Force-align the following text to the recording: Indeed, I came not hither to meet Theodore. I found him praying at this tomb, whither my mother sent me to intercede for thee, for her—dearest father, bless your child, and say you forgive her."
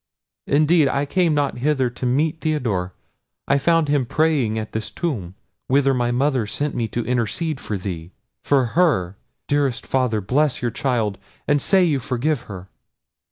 Indeed, 0.47 0.87
I 0.87 1.05
came 1.05 1.35
not 1.35 1.59
hither 1.59 1.87
to 1.91 2.05
meet 2.07 2.41
Theodore. 2.41 2.95
I 3.47 3.59
found 3.59 3.87
him 3.87 4.07
praying 4.07 4.57
at 4.57 4.71
this 4.71 4.89
tomb, 4.89 5.35
whither 5.67 5.93
my 5.93 6.09
mother 6.09 6.47
sent 6.47 6.73
me 6.73 6.87
to 6.87 7.05
intercede 7.05 7.59
for 7.59 7.77
thee, 7.77 8.09
for 8.43 8.65
her—dearest 8.73 9.85
father, 9.85 10.19
bless 10.19 10.59
your 10.59 10.71
child, 10.71 11.19
and 11.47 11.61
say 11.61 11.83
you 11.83 11.99
forgive 11.99 12.41
her." 12.49 12.67